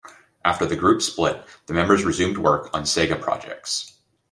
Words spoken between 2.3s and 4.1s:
work on Sega projects.